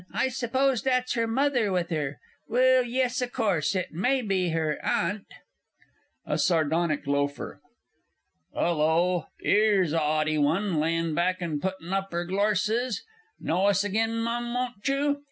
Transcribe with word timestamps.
I 0.11 0.29
s'pose 0.29 0.81
that's 0.81 1.13
her 1.13 1.27
Mother 1.27 1.71
with 1.71 1.91
her 1.91 2.17
well, 2.47 2.83
yes, 2.83 3.21
o' 3.21 3.27
course 3.27 3.75
it 3.75 3.91
may 3.91 4.23
be 4.23 4.49
her 4.49 4.79
Aunt! 4.83 5.27
A 6.25 6.39
SARDONIC 6.39 7.05
LOAFER. 7.05 7.61
'Ullo, 8.55 9.27
'ere's 9.45 9.93
a 9.93 10.01
'aughty 10.01 10.39
one! 10.39 10.79
layin' 10.79 11.13
back 11.13 11.39
and 11.39 11.61
puttin' 11.61 11.93
up 11.93 12.11
'er 12.15 12.25
glorses! 12.25 13.03
Know 13.39 13.67
us 13.67 13.85
agen, 13.85 14.17
Mum, 14.23 14.51
won't 14.55 14.87
you? 14.87 15.19